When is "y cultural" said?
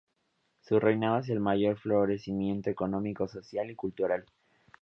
3.69-4.25